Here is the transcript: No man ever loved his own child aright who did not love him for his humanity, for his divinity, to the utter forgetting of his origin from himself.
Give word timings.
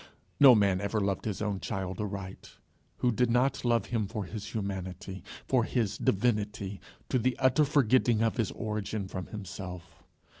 No 0.39 0.55
man 0.55 0.81
ever 0.81 0.99
loved 0.99 1.25
his 1.25 1.43
own 1.43 1.59
child 1.59 2.01
aright 2.01 2.57
who 2.97 3.11
did 3.11 3.29
not 3.29 3.63
love 3.63 3.85
him 3.85 4.07
for 4.07 4.23
his 4.23 4.47
humanity, 4.47 5.23
for 5.47 5.63
his 5.63 5.95
divinity, 5.99 6.81
to 7.09 7.19
the 7.19 7.37
utter 7.37 7.65
forgetting 7.65 8.23
of 8.23 8.37
his 8.37 8.49
origin 8.53 9.07
from 9.07 9.27
himself. 9.27 10.03